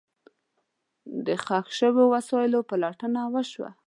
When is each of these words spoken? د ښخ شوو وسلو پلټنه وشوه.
د 1.25 1.27
ښخ 1.45 1.65
شوو 1.79 2.03
وسلو 2.13 2.59
پلټنه 2.69 3.21
وشوه. 3.33 3.69